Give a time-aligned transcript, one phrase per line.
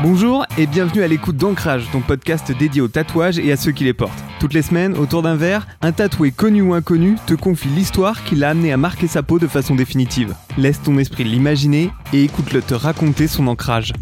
[0.00, 3.82] Bonjour et bienvenue à l'écoute d'Ancrage, ton podcast dédié aux tatouages et à ceux qui
[3.82, 4.22] les portent.
[4.38, 8.36] Toutes les semaines, autour d'un verre, un tatoué connu ou inconnu te confie l'histoire qui
[8.36, 10.36] l'a amené à marquer sa peau de façon définitive.
[10.56, 13.92] Laisse ton esprit l'imaginer et écoute-le te raconter son ancrage.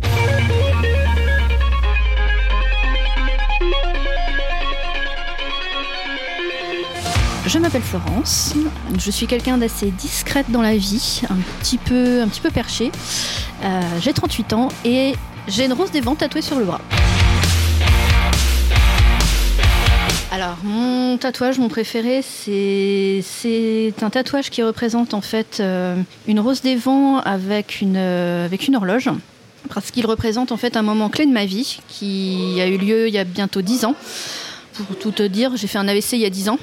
[7.47, 8.55] Je m'appelle Florence,
[8.99, 12.92] je suis quelqu'un d'assez discrète dans la vie, un petit peu, un petit peu perché.
[13.65, 15.15] Euh, j'ai 38 ans et
[15.48, 16.80] j'ai une rose des vents tatouée sur le bras.
[20.32, 23.22] Alors, mon tatouage, mon préféré, c'est
[24.02, 25.96] un tatouage qui représente en fait euh,
[26.27, 29.09] une rose des vents avec une, euh, avec une horloge.
[29.72, 33.08] Parce qu'il représente en fait un moment clé de ma vie qui a eu lieu
[33.08, 33.94] il y a bientôt 10 ans.
[34.74, 36.58] Pour tout te dire, j'ai fait un AVC il y a 10 ans.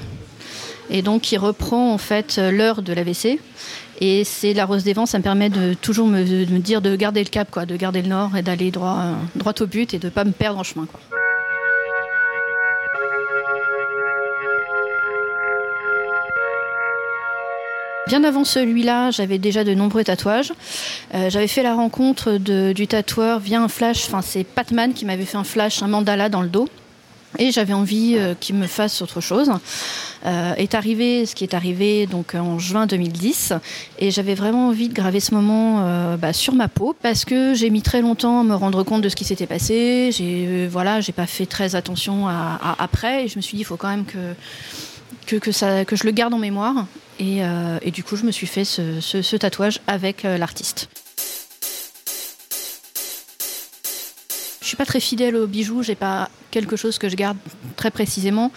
[0.90, 3.38] Et donc, il reprend en fait l'heure de l'AVC.
[4.00, 6.24] Et c'est la rose des vents, ça me permet de toujours me,
[6.58, 9.14] dire de garder le cap, quoi, de garder le nord et d'aller droit,
[9.60, 10.86] au but et de ne pas me perdre en chemin.
[18.06, 20.52] Bien avant celui-là, j'avais déjà de nombreux tatouages.
[21.14, 25.24] Euh, j'avais fait la rencontre du tatoueur via un flash, enfin c'est Patman qui m'avait
[25.24, 26.68] fait un flash, un mandala dans le dos.
[27.38, 29.50] Et j'avais envie euh, qu'il me fasse autre chose.
[30.26, 33.52] Euh, est arrivé ce qui est arrivé donc en juin 2010
[33.98, 37.52] et j'avais vraiment envie de graver ce moment euh, bah, sur ma peau parce que
[37.52, 40.10] j'ai mis très longtemps à me rendre compte de ce qui s'était passé.
[40.12, 43.66] J'ai euh, voilà, j'ai pas fait très attention après et je me suis dit il
[43.66, 44.34] faut quand même que
[45.26, 46.86] que, que ça, que je le garde en mémoire.
[47.18, 50.88] Et, euh, du coup, je me suis fait ce, tatouage avec euh, l'artiste.
[54.64, 57.36] Je suis pas très fidèle aux bijoux, j'ai pas quelque chose que je garde
[57.76, 58.50] très précisément.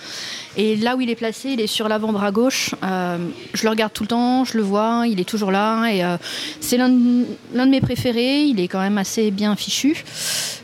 [0.56, 2.74] Et là où il est placé, il est sur l'avant-bras gauche.
[2.82, 3.18] Euh,
[3.54, 5.90] je le regarde tout le temps, je le vois, il est toujours là.
[5.92, 6.16] Et euh,
[6.62, 8.44] c'est l'un de, mes préférés.
[8.44, 10.06] Il est quand même assez bien fichu,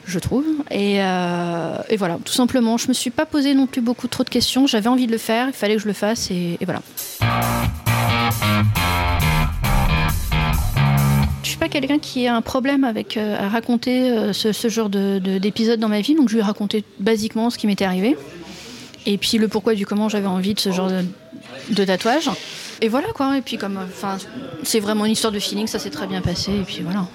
[0.06, 0.46] je trouve.
[0.72, 4.30] Et, euh, voilà, tout simplement, je me suis pas posé non plus beaucoup trop de
[4.30, 4.66] questions.
[4.66, 6.82] J'avais envie de le faire, il fallait que je le fasse, et, et voilà.
[11.86, 15.38] Quelqu'un qui a un problème avec euh, à raconter euh, ce, ce genre de- de-
[15.38, 18.16] d'épisode dans ma vie, donc je lui ai raconté basiquement ce qui m'était arrivé.
[19.06, 21.04] Et puis le pourquoi du comment j'avais envie de ce genre de,
[21.72, 22.30] de tatouage.
[22.80, 24.18] Et voilà quoi, et puis comme, enfin,
[24.64, 27.06] c'est vraiment une histoire de feeling, ça s'est très bien passé, et puis voilà.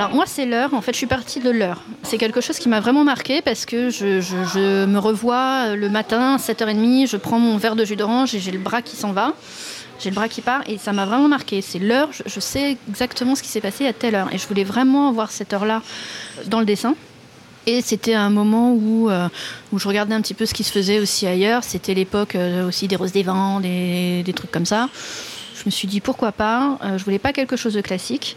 [0.00, 1.82] Alors moi c'est l'heure, en fait je suis partie de l'heure.
[2.04, 7.06] C'est quelque chose qui m'a vraiment marqué parce que je, me revois le matin, 7h30,
[7.06, 9.34] je prends mon verre de jus d'orange et j'ai le bras qui s'en va.
[9.98, 11.60] J'ai le bras qui part et ça m'a vraiment marqué.
[11.60, 14.32] C'est l'heure, je, sais exactement ce qui s'est passé à telle heure.
[14.32, 15.82] Et je voulais vraiment avoir cette heure-là
[16.46, 16.94] dans le dessin.
[17.66, 19.28] Et c'était un moment où, euh,
[19.70, 21.62] où je regardais un petit peu ce qui se faisait aussi ailleurs.
[21.62, 24.88] C'était l'époque euh, aussi des roses des vents, des trucs comme ça.
[25.60, 26.78] Je me suis dit pourquoi pas.
[26.82, 28.36] Euh, je voulais pas quelque chose de classique.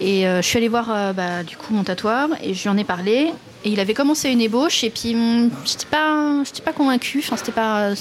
[0.00, 2.68] Et euh, je suis allée voir euh, bah, du coup mon tatoueur et je lui
[2.68, 3.32] en ai parlé.
[3.64, 7.20] Et il avait commencé une ébauche et puis hum, j'étais pas, j'étais pas convaincue.
[7.24, 7.94] Enfin, c'était pas,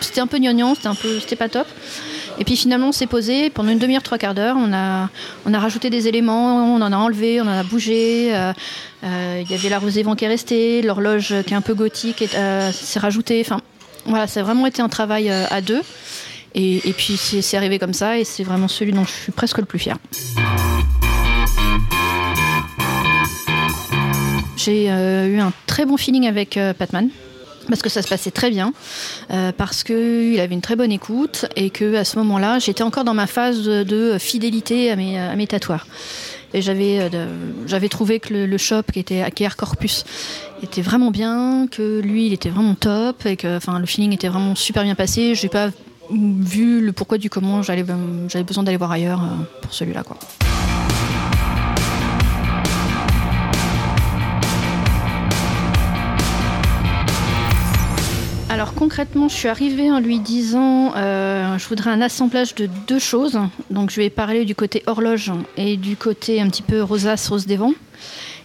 [0.00, 1.66] c'était un, peu gnangnan, c'était un peu, c'était pas top.
[2.38, 4.56] Et puis finalement, on s'est posé pendant une demi-heure, trois quarts d'heure.
[4.58, 5.10] On a,
[5.44, 8.30] on a rajouté des éléments, on en a enlevé, on en a bougé.
[8.32, 8.52] euh,
[9.02, 12.22] Il y avait la rosée vent qui est restée, l'horloge qui est un peu gothique
[12.22, 13.42] est- euh, s'est rajoutée.
[13.44, 13.60] Enfin,
[14.06, 15.82] voilà, ça a vraiment été un travail à deux.
[16.54, 19.64] Et, puis c'est arrivé comme ça et c'est vraiment celui dont je suis presque le
[19.64, 19.98] plus fière.
[24.56, 27.08] J'ai euh, eu un très bon feeling avec euh, Patman.
[27.68, 28.72] Parce que ça se passait très bien,
[29.30, 33.04] euh, parce qu'il avait une très bonne écoute et que à ce moment-là, j'étais encore
[33.04, 35.86] dans ma phase de, fidélité à mes, à mes tatoueurs.
[36.52, 37.26] Et j'avais, euh,
[37.66, 40.04] j'avais trouvé que le, shop qui était à Corpus
[40.62, 44.28] était vraiment bien, que lui, il était vraiment top et que enfin, le feeling était
[44.28, 45.34] vraiment super bien passé.
[45.34, 45.70] Je n'ai pas
[46.10, 47.84] vu le pourquoi du comment j'allais,
[48.28, 50.02] j'avais besoin d'aller voir ailleurs euh, pour celui-là.
[58.50, 62.98] Alors concrètement, je suis arrivée en lui disant euh, je voudrais un assemblage de deux
[62.98, 63.38] choses.
[63.70, 67.46] Donc je ai parlé du côté horloge et du côté un petit peu rosace, rose
[67.46, 67.74] des vents.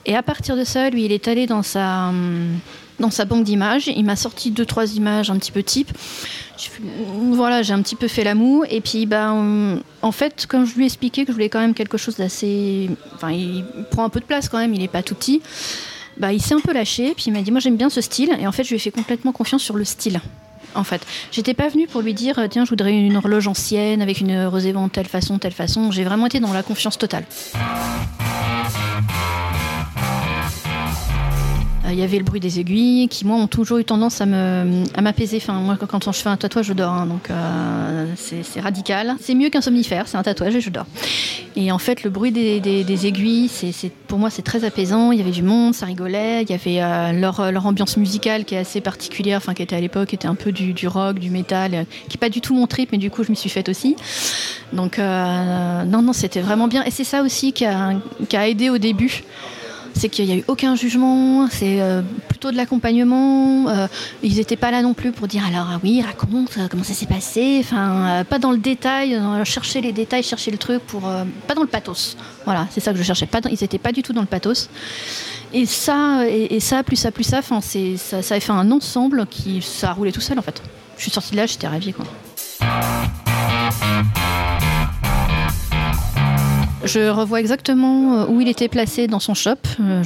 [0.06, 2.60] Et à partir de ça, lui, il est allé dans sa, hum,
[3.00, 3.88] dans sa banque d'images.
[3.88, 5.92] Il m'a sorti deux, trois images un petit peu type.
[6.58, 6.82] Fait-
[7.32, 8.64] Voilà, j'ai un petit peu fait la moue.
[8.70, 11.74] Et puis, ben, en fait, quand je lui ai expliqué que je voulais quand même
[11.74, 12.90] quelque chose d'assez.
[13.16, 15.42] Enfin, il prend un peu de place quand même, il n'est pas tout petit.
[16.18, 18.32] Bah, il s'est un peu lâché, puis il m'a dit Moi j'aime bien ce style.
[18.40, 20.22] Et en fait, je lui ai fait complètement confiance sur le style.
[20.74, 21.02] En fait,
[21.32, 24.72] j'étais pas venue pour lui dire Tiens, je voudrais une horloge ancienne avec une rosée
[24.72, 25.92] vent telle façon, telle façon.
[25.92, 27.26] J'ai vraiment été dans la confiance totale.
[31.92, 34.84] Il y avait le bruit des aiguilles qui, moi, ont toujours eu tendance à me
[34.96, 35.38] à m'apaiser.
[35.38, 36.92] Enfin, moi, quand je fais un tatouage, je dors.
[36.92, 39.16] Hein, donc, euh, c'est radical.
[39.20, 40.86] C'est mieux qu'un somnifère, c'est un tatouage et je dors.
[41.56, 45.12] Et en fait, le bruit des, aiguilles, c'est pour moi, c'est très apaisant.
[45.12, 46.44] Il y avait du monde, ça rigolait.
[46.44, 49.82] Il y avait euh, leur, ambiance musicale qui est assez particulière, enfin, qui était à
[49.82, 52.68] l'époque, était un peu du, du rock, du métal, qui n'est pas du tout mon
[52.68, 53.96] trip, mais du coup, je m'y suis faite aussi.
[54.74, 56.84] Donc, non, non, c'était vraiment bien.
[56.84, 57.94] Et c'est ça aussi qui a,
[58.28, 59.24] qui a aidé au début
[59.96, 63.70] c'est qu'il n'y a eu aucun jugement, c'est euh, plutôt de l'accompagnement.
[63.70, 63.88] Euh,
[64.24, 66.94] ils n'étaient pas là non plus pour dire alors ah oui, raconte euh, comment ça
[66.94, 67.58] s'est passé.
[67.62, 71.02] Enfin, pas dans le détail, chercher les détails, chercher le truc pour
[71.48, 72.18] pas dans le pathos.
[72.44, 73.26] Voilà, c'est ça que je cherchais.
[73.26, 74.70] Pas ils n'étaient pas du tout dans le pathos.
[75.54, 79.26] Et ça, et, ça, plus ça, plus ça, enfin, ça, ça a fait un ensemble
[79.28, 80.62] qui ça a roulé tout seul en fait.
[80.98, 82.06] Je suis sortie de là, j'étais ravie quoi.
[86.86, 89.56] Je revois exactement euh, où il était placé dans son shop.
[89.82, 90.04] Euh,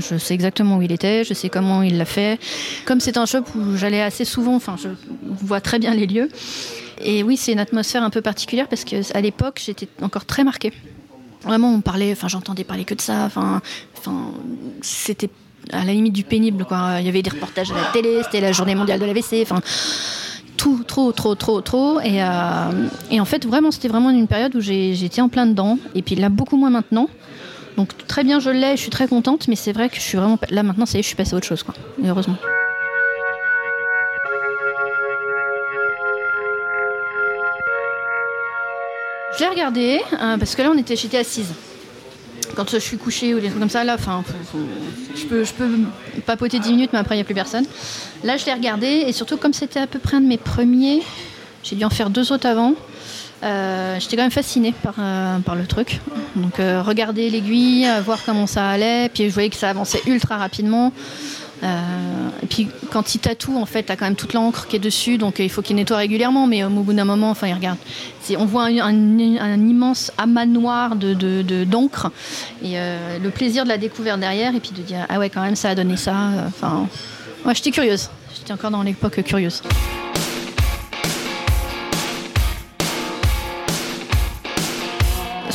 [0.00, 2.38] je, sais exactement où il était, je sais comment il l'a fait.
[2.84, 4.88] Comme c'est un shop où j'allais assez souvent, enfin, je
[5.44, 6.28] vois très bien les lieux.
[7.04, 10.72] Et oui, c'est une atmosphère un peu particulière parce qu'à l'époque, j'étais encore très marquée.
[11.42, 13.24] Vraiment, on parlait, enfin, j'entendais parler que de ça.
[13.24, 13.60] Enfin,
[14.82, 15.30] c'était
[15.72, 16.96] à la limite du pénible, quoi.
[17.00, 19.42] Il y avait des reportages à la télé, c'était la journée mondiale de l'AVC.
[19.42, 19.60] Enfin,
[20.62, 22.00] tout, trop, trop, trop, trop.
[22.00, 22.26] Et, euh,
[23.10, 25.76] et en fait, vraiment, c'était vraiment une période où j'étais en plein dedans.
[25.96, 27.08] Et puis là, beaucoup moins maintenant.
[27.76, 30.18] Donc très bien, je l'ai, je suis très contente, mais c'est vrai que je suis
[30.18, 31.74] vraiment là maintenant, ça y est, je suis passée à autre chose, quoi.
[32.04, 32.36] heureusement.
[39.36, 41.52] Je l'ai regardé euh, parce que là, on était, j'étais assise
[42.54, 44.24] quand je suis couchée ou des trucs comme ça, là, enfin,
[45.14, 45.44] je, peux,
[46.26, 47.64] papoter 10 minutes, mais après, il n'y a plus personne.
[48.24, 51.02] Là, je l'ai regardé, et surtout, comme c'était à peu près un de mes premiers,
[51.62, 52.74] j'ai dû en faire deux autres avant.
[53.42, 56.00] Euh, j'étais quand même fascinée par, euh, le truc.
[56.36, 60.36] Donc, euh, regarder l'aiguille, voir comment ça allait, puis je voyais que ça avançait ultra
[60.36, 60.92] rapidement.
[61.62, 64.80] Euh, et puis quand il tatoue, en fait, t'as quand même toute l'encre qui est
[64.80, 66.46] dessus, donc il faut qu'il nettoie régulièrement.
[66.46, 67.78] Mais au bout d'un moment, enfin, il regarde.
[68.36, 72.10] On voit un, immense amas noir de d'encre
[72.62, 75.42] et euh, le plaisir de la découverte derrière, et puis de dire ah ouais, quand
[75.42, 76.14] même, ça a donné ça.
[76.48, 76.86] Enfin,
[77.54, 78.10] j'étais curieuse.
[78.36, 79.62] J'étais encore dans l'époque curieuse.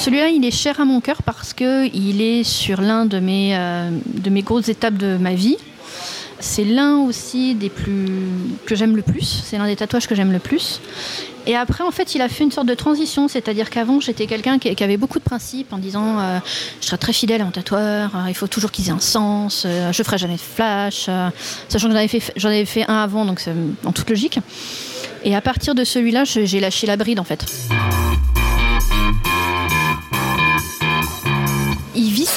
[0.07, 4.29] Celui-là, il est cher à mon cœur parce qu'il est sur l'un de euh, de
[4.29, 5.57] mes grosses étapes de ma vie.
[6.39, 8.07] C'est l'un aussi des plus
[8.65, 9.43] que j'aime le plus.
[9.43, 10.79] C'est l'un des tatouages que j'aime le plus.
[11.47, 14.59] Et après, en fait, il a fait une sorte de transition, c'est-à-dire qu'avant, j'étais quelqu'un
[14.59, 16.39] qui, avait beaucoup de principes en disant euh,
[16.81, 19.63] je serai très fidèle à mon tatoueur, euh, il faut toujours qu'ils aient un sens,
[19.65, 21.09] euh, je ferai jamais de flash,
[21.69, 23.41] sachant que j'en avais, fait, j'en avais fait un avant, donc
[23.85, 24.39] en toute logique.
[25.23, 27.45] Et à partir de celui-là, j'ai lâché la bride en fait.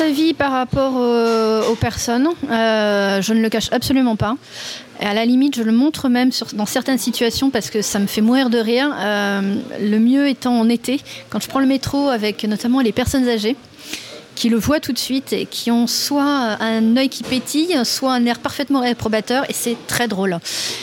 [0.00, 2.28] Sa vie par rapport aux, personnes.
[2.50, 4.36] Euh, je ne le cache absolument pas.
[4.98, 8.06] Et à la limite, je le montre même dans certaines situations parce que ça me
[8.06, 8.88] fait mourir de rire.
[8.98, 13.28] Euh, le mieux étant en été, quand je prends le métro avec notamment les personnes
[13.28, 13.56] âgées
[14.36, 18.14] qui le voient tout de suite et qui ont soit un œil qui pétille, soit
[18.14, 20.38] un air parfaitement réprobateur, et c'est très drôle.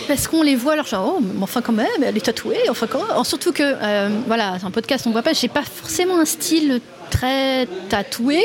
[0.08, 2.86] Parce qu'on les voit, alors genre, oh, mais enfin quand même, elle est tatouée, enfin
[2.86, 6.20] quand Surtout que, euh, voilà, c'est un podcast, on ne voit pas, j'ai pas forcément
[6.20, 8.44] un style très tatoué.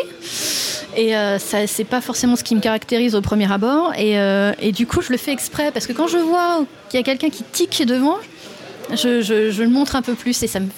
[0.97, 3.93] Et euh, ça, c'est pas forcément ce qui me caractérise au premier abord.
[3.97, 6.99] Et, euh, et, du coup, je le fais exprès parce que quand je vois qu'il
[6.99, 8.19] y a quelqu'un qui tique devant,
[8.91, 10.43] je, je, le montre un peu plus.
[10.43, 10.69] Et ça me,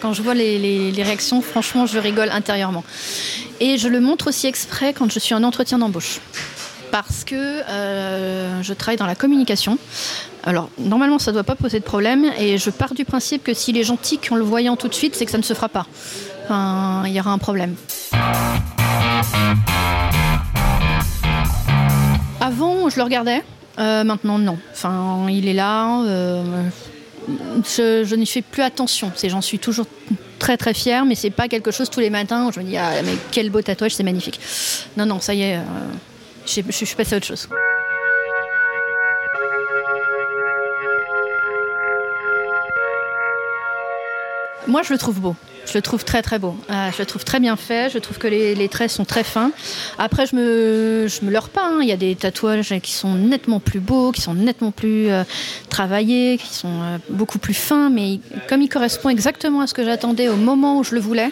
[0.00, 2.84] quand je vois les, les, réactions, franchement, je rigole intérieurement.
[3.60, 6.20] Et je le montre aussi exprès quand je suis en entretien d'embauche.
[6.92, 9.78] Parce que euh, je travaille dans la communication.
[10.44, 12.30] Alors, normalement, ça ne doit pas poser de problème.
[12.38, 14.94] Et je pars du principe que si les gens tiquent en le voyant tout de
[14.94, 15.86] suite, c'est que ça ne se fera pas.
[16.50, 17.74] Il y aura un problème.
[22.40, 23.42] Avant, je le regardais.
[23.78, 24.58] Euh, maintenant, non.
[24.72, 26.02] Enfin, il est là.
[26.02, 26.42] Euh,
[27.64, 29.10] je, n'y fais plus attention.
[29.26, 29.86] J'en suis toujours
[30.38, 32.76] très très fière, mais c'est pas quelque chose tous les matins où je me dis
[32.76, 34.38] ah mais quel beau tatouage, c'est magnifique.
[34.96, 35.62] Non non, ça y est, euh,
[36.46, 37.48] je, je suis passée à autre chose.
[44.66, 45.36] Moi, je le trouve beau.
[45.66, 46.56] Je le trouve très très beau.
[46.70, 47.90] Euh, je le trouve très bien fait.
[47.90, 49.50] Je trouve que les, traits sont très fins.
[49.98, 51.66] Après, je me, je me leurre pas.
[51.66, 51.78] Hein.
[51.82, 55.24] Il y a des tatouages qui sont nettement plus beaux, qui sont nettement plus euh,
[55.68, 57.90] travaillés, qui sont euh, beaucoup plus fins.
[57.90, 61.30] Mais comme il correspond exactement à ce que j'attendais au moment où je le voulais,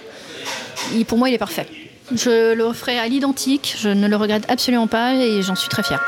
[1.06, 1.66] pour moi, il est parfait.
[2.14, 3.76] Je le referai à l'identique.
[3.78, 6.02] Je ne le regrette absolument pas et j'en suis très fière.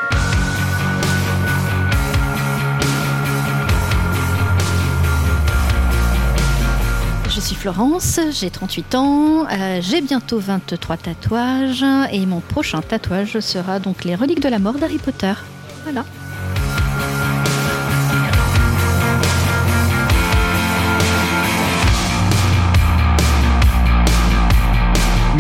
[7.45, 13.81] Suis Florence, j'ai 38 ans, euh, j'ai bientôt 23 tatouages et mon prochain tatouage sera
[13.81, 15.35] donc les reliques de la mort d'Harry Potter.
[15.83, 16.07] Voilà.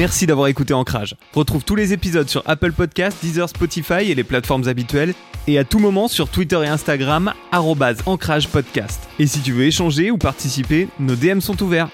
[0.04, 1.16] Merci d'avoir écouté Ancrage.
[1.32, 5.14] Retrouve tous les épisodes sur Apple Podcasts, Deezer, Spotify et les plateformes habituelles.
[5.46, 7.32] Et à tout moment sur Twitter et Instagram,
[8.04, 9.00] Ancrage Podcast.
[9.18, 11.88] Et si tu veux échanger ou participer, nos DM sont ouverts.